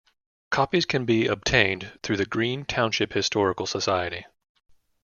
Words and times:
Copies 0.49 0.87
can 0.87 1.05
be 1.05 1.27
obtained 1.27 1.91
through 2.01 2.17
the 2.17 2.25
Green 2.25 2.65
Township 2.65 3.13
Historical 3.13 3.67
Society. 3.67 4.25